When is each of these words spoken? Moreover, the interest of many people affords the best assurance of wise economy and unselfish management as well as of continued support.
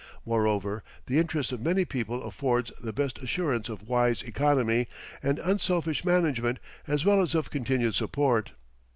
Moreover, 0.25 0.83
the 1.05 1.19
interest 1.19 1.51
of 1.51 1.61
many 1.63 1.85
people 1.85 2.23
affords 2.23 2.71
the 2.81 2.91
best 2.91 3.19
assurance 3.19 3.69
of 3.69 3.87
wise 3.87 4.23
economy 4.23 4.87
and 5.21 5.37
unselfish 5.37 6.03
management 6.03 6.57
as 6.87 7.05
well 7.05 7.21
as 7.21 7.35
of 7.35 7.51
continued 7.51 7.93
support. 7.93 8.53